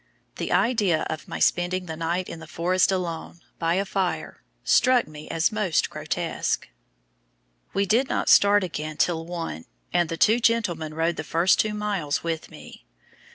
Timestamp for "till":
8.97-9.27